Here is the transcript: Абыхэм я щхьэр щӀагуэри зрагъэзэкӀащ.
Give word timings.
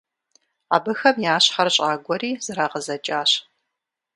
Абыхэм 0.75 1.15
я 1.31 1.35
щхьэр 1.43 1.69
щӀагуэри 1.75 2.31
зрагъэзэкӀащ. 2.45 3.31